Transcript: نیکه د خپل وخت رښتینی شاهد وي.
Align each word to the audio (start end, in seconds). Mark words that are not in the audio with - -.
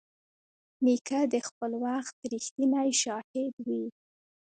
نیکه 0.85 1.19
د 1.33 1.35
خپل 1.47 1.71
وخت 1.85 2.17
رښتینی 2.33 2.89
شاهد 3.01 3.53
وي. 3.67 3.85